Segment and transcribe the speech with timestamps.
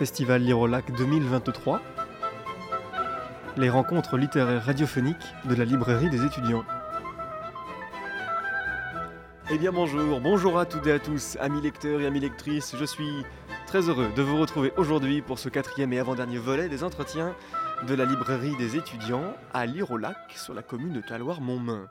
[0.00, 1.82] Festival Lirolac 2023,
[3.58, 6.64] les rencontres littéraires radiophoniques de la librairie des étudiants.
[9.50, 12.84] Eh bien bonjour, bonjour à toutes et à tous, amis lecteurs et amis lectrices, je
[12.86, 13.26] suis
[13.66, 17.36] très heureux de vous retrouver aujourd'hui pour ce quatrième et avant-dernier volet des entretiens
[17.86, 21.90] de la librairie des étudiants à Lirolac sur la commune de Taloir-Montmain.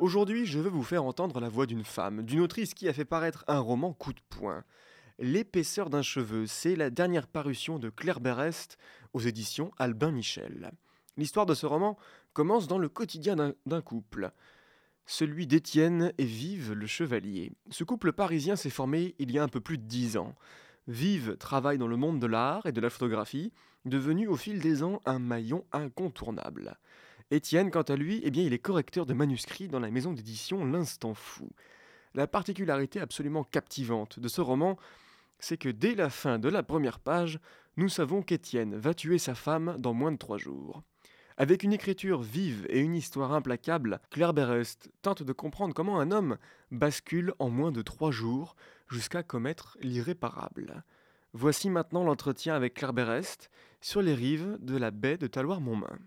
[0.00, 3.04] Aujourd'hui, je veux vous faire entendre la voix d'une femme, d'une autrice qui a fait
[3.04, 4.64] paraître un roman coup de poing.
[5.20, 8.78] L'épaisseur d'un cheveu, c'est la dernière parution de Claire Berest
[9.14, 10.70] aux éditions Albin Michel.
[11.16, 11.98] L'histoire de ce roman
[12.34, 14.30] commence dans le quotidien d'un couple,
[15.06, 17.50] celui d'Étienne et Vive le Chevalier.
[17.70, 20.36] Ce couple parisien s'est formé il y a un peu plus de dix ans.
[20.86, 23.52] Vive travaille dans le monde de l'art et de la photographie,
[23.86, 26.78] devenu au fil des ans un maillon incontournable.
[27.32, 30.64] Étienne, quant à lui, eh bien, il est correcteur de manuscrits dans la maison d'édition
[30.64, 31.50] L'Instant Fou.
[32.14, 34.78] La particularité absolument captivante de ce roman,
[35.38, 37.38] c'est que dès la fin de la première page,
[37.76, 40.82] nous savons qu'Étienne va tuer sa femme dans moins de trois jours.
[41.36, 46.10] Avec une écriture vive et une histoire implacable, Claire Berest tente de comprendre comment un
[46.10, 46.36] homme
[46.72, 48.56] bascule en moins de trois jours
[48.88, 50.82] jusqu'à commettre l'irréparable.
[51.34, 53.50] Voici maintenant l'entretien avec Claire Berest
[53.80, 55.98] sur les rives de la baie de Taloir-Montmain.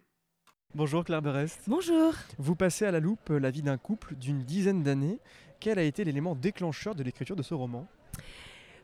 [0.75, 1.61] Bonjour Claire Berest.
[1.67, 2.13] Bonjour.
[2.37, 5.19] Vous passez à la loupe la vie d'un couple d'une dizaine d'années.
[5.61, 7.87] Quel a été l'élément déclencheur de l'écriture de ce roman?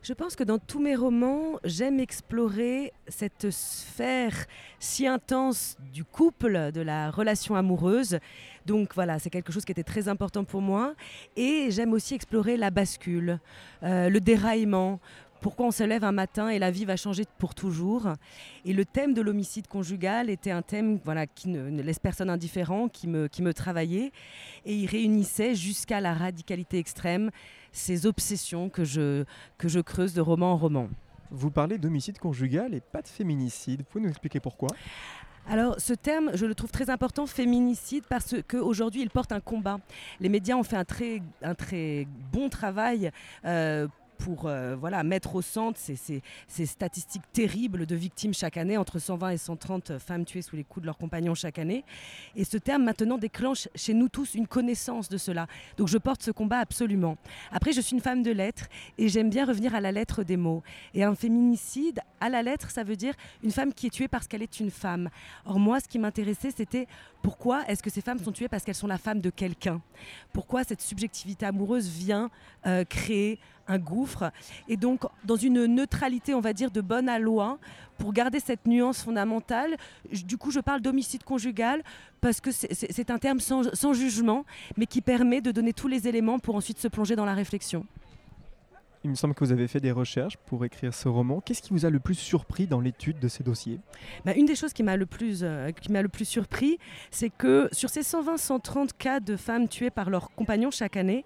[0.02, 4.46] Je pense que dans tous mes romans, j'aime explorer cette sphère
[4.80, 8.20] si intense du couple, de la relation amoureuse.
[8.66, 10.94] Donc voilà, c'est quelque chose qui était très important pour moi.
[11.36, 13.40] Et j'aime aussi explorer la bascule,
[13.84, 15.00] euh, le déraillement,
[15.42, 18.08] pourquoi on se lève un matin et la vie va changer pour toujours.
[18.66, 22.88] Et le thème de l'homicide conjugal était un thème voilà, qui ne, laisse personne indifférent,
[22.90, 24.12] qui me, qui me travaillait.
[24.66, 27.30] Et il réunissait jusqu'à la radicalité extrême
[27.78, 29.24] ces obsessions que je,
[29.58, 30.90] que je creuse de roman en roman.
[31.32, 33.82] Vous parlez d'homicide conjugal et pas de féminicide.
[33.82, 34.70] Vous pouvez nous expliquer pourquoi?
[35.50, 39.80] Alors ce terme, je le trouve très important, féminicide, parce qu'aujourd'hui il porte un combat.
[40.20, 43.12] Les médias ont fait un très, un très bon travail
[43.46, 43.88] euh,
[44.18, 46.22] pour euh, voilà, mettre au centre ces,
[46.66, 50.82] statistiques terribles de victimes chaque année, entre 120 et 130 femmes tuées sous les coups
[50.82, 51.84] de leurs compagnons chaque année.
[52.36, 55.48] Et ce terme maintenant déclenche chez nous tous une connaissance de cela.
[55.78, 57.18] Donc je porte ce combat absolument.
[57.52, 58.66] Après, je suis une femme de lettres
[58.98, 60.64] et j'aime bien revenir à la lettre des mots.
[60.94, 63.14] Et un féminicide, à la lettre, ça veut dire
[63.44, 65.10] une femme qui est tuée parce qu'elle est une femme.
[65.46, 66.88] Or moi, ce qui m'intéressait, c'était
[67.22, 69.82] pourquoi est-ce que ces femmes sont tuées parce qu'elles sont la femme de quelqu'un?
[70.34, 72.30] Pourquoi cette subjectivité amoureuse vient
[72.66, 74.32] euh, créer un gouffre.
[74.68, 77.58] Et donc, dans une neutralité, on va dire, de bonne à loi,
[77.98, 79.78] pour garder cette nuance fondamentale,
[80.12, 81.84] du coup, je parle d'homicide conjugal
[82.22, 84.46] parce que c'est un terme sans, sans jugement,
[84.78, 87.86] mais qui permet de donner tous les éléments pour ensuite se plonger dans la réflexion.
[89.04, 91.40] Il me semble que vous avez fait des recherches pour écrire ce roman.
[91.40, 93.80] Qu'est-ce qui vous a le plus surpris dans l'étude de ces dossiers?
[94.26, 96.78] Bah, Une des choses qui m'a le, plus, euh, le plus surpris,
[97.12, 101.26] c'est que sur ces 120-130 cas de femmes tuées par leurs compagnons chaque année,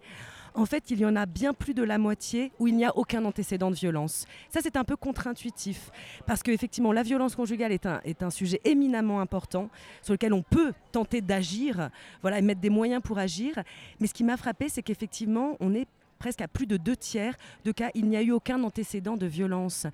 [0.54, 2.96] en fait, il y en a bien plus de la moitié où il n'y a
[2.98, 4.26] aucun antécédent de violence.
[4.50, 5.92] Ça, c'est un peu contre-intuitif,
[6.26, 9.70] parce qu'effectivement, la violence conjugale est un, est un sujet éminemment important,
[10.02, 11.90] sur lequel on peut tenter d'agir,
[12.22, 13.64] voilà, et mettre des moyens pour agir.
[14.00, 15.88] Mais ce qui m'a frappé, c'est qu'effectivement, on est
[16.20, 17.36] presque à plus de deux tiers
[17.66, 19.88] de cas, il n'y a eu aucun antécédent de violence.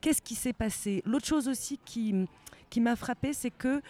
[0.00, 1.02] Qu'est-ce qui s'est passé?
[1.04, 2.14] L'autre chose aussi qui,
[2.70, 3.82] qui m'a frappé, c'est que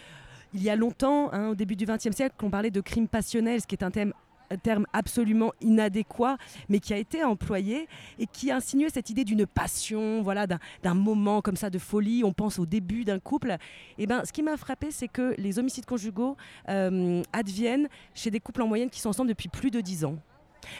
[0.55, 3.61] il y a longtemps, hein, au début du XXe siècle, on parlait de crime passionnel,
[3.61, 4.13] ce qui est un thème
[4.57, 6.37] terme absolument inadéquat,
[6.69, 7.87] mais qui a été employé
[8.19, 12.23] et qui insinuait cette idée d'une passion, voilà, d'un moment comme ça de folie.
[12.23, 13.51] On pense au début d'un couple.
[13.97, 16.37] Et eh ben, ce qui m'a frappé, c'est que les homicides conjugaux
[16.69, 20.17] euh, adviennent chez des couples en moyenne qui sont ensemble depuis plus de dix ans.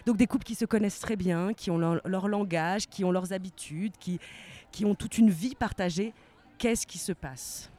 [0.05, 3.11] Donc des couples qui se connaissent très bien, qui ont leur, leur langage, qui ont
[3.11, 4.19] leurs habitudes, qui,
[4.71, 6.13] qui ont toute une vie partagée.
[6.57, 7.69] Qu'est-ce qui se passe?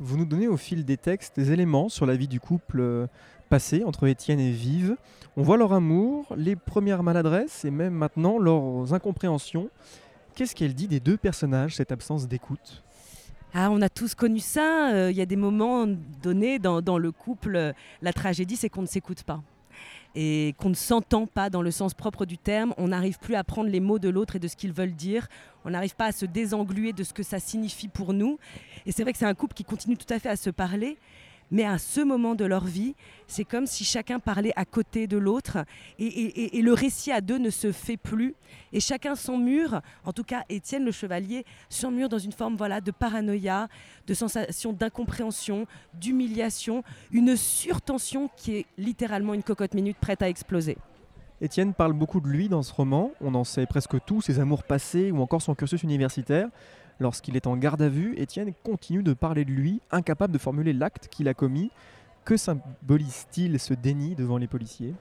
[0.00, 3.06] Vous nous donnez au fil des textes des éléments sur la vie du couple euh,
[3.48, 4.96] passé entre Étienne et Vive.
[5.36, 9.70] On voit leur amour, les premières maladresses et même maintenant leurs incompréhensions.
[10.34, 12.82] Qu'est-ce qu'elle dit des deux personnages, cette absence d'écoute?
[13.54, 14.92] Ah, on a tous connu ça.
[14.92, 15.86] Euh, il y a des moments
[16.22, 17.72] donnés dans, dans le couple, euh,
[18.02, 19.40] la tragédie, c'est qu'on ne s'écoute pas
[20.14, 22.74] et qu'on ne s'entend pas dans le sens propre du terme.
[22.76, 25.28] On n'arrive plus à prendre les mots de l'autre et de ce qu'ils veulent dire.
[25.64, 28.38] On n'arrive pas à se désengluer de ce que ça signifie pour nous.
[28.86, 30.98] Et c'est vrai que c'est un couple qui continue tout à fait à se parler,
[31.50, 32.94] mais à ce moment de leur vie,
[33.26, 35.58] c'est comme si chacun parlait à côté de l'autre
[35.98, 38.34] et, le récit à deux ne se fait plus.
[38.72, 42.56] Et chacun son mur, en tout cas Étienne le Chevalier, son mur dans une forme
[42.56, 43.68] voilà, de paranoïa,
[44.06, 50.76] de sensation d'incompréhension, d'humiliation, une surtension qui est littéralement une cocotte minute prête à exploser.
[51.40, 54.64] Étienne parle beaucoup de lui dans ce roman, on en sait presque tout, ses amours
[54.64, 56.48] passés ou encore son cursus universitaire.
[57.00, 60.72] Lorsqu'il est en garde à vue, Étienne continue de parler de lui, incapable de formuler
[60.72, 61.70] l'acte qu'il a commis.
[62.24, 64.94] Que symbolise-t-il ce déni devant les policiers?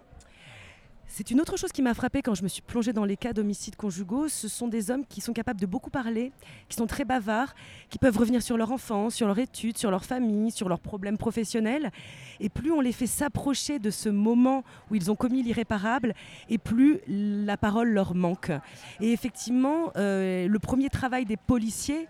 [1.10, 3.32] C'est une autre chose qui m'a frappée quand je me suis plongée dans les cas
[3.32, 4.28] d'homicides conjugaux.
[4.28, 6.34] Ce sont des hommes qui sont capables de beaucoup parler,
[6.68, 7.56] qui sont très bavards,
[7.90, 11.18] qui peuvent revenir sur leur enfance, sur leur études, sur leur famille, sur leurs problèmes
[11.18, 11.92] professionnels.
[12.40, 16.14] Et plus on les fait s'approcher de ce moment où ils ont commis l'irréparable,
[16.50, 18.52] et plus la parole leur manque.
[19.00, 22.08] Et effectivement, euh, le premier travail des policiers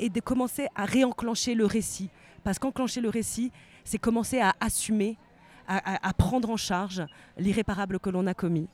[0.00, 2.10] est de commencer à réenclencher le récit.
[2.42, 3.52] Parce qu'enclencher le récit,
[3.84, 5.16] c'est commencer à assumer
[5.68, 7.02] à, prendre en charge
[7.38, 8.68] l'irréparable que l'on a commis.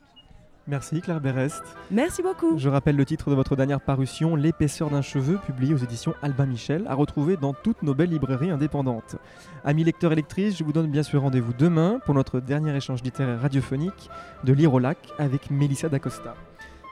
[0.69, 1.63] Merci Claire Berest.
[1.91, 2.59] Merci beaucoup.
[2.59, 6.45] Je rappelle le titre de votre dernière parution, L'épaisseur d'un cheveu, publié aux éditions Albin
[6.45, 9.17] Michel, à retrouver dans toutes nos belles librairies indépendantes.
[9.65, 13.03] Amis lecteurs et lectrices, je vous donne bien sûr rendez-vous demain pour notre dernier échange
[13.03, 14.11] littéraire radiophonique
[14.45, 16.35] de Lire au lac avec Mélissa D'Acosta.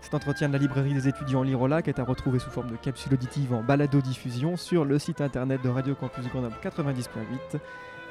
[0.00, 2.70] Cet entretien de la librairie des étudiants Lire au lac est à retrouver sous forme
[2.70, 7.58] de capsule auditive en balado-diffusion sur le site internet de Radio Campus Grenoble 90.8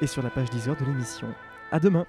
[0.02, 1.26] et sur la page 10 heures de l'émission.
[1.70, 2.06] À demain